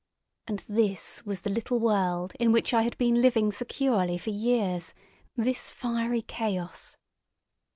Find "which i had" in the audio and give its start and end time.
2.51-2.97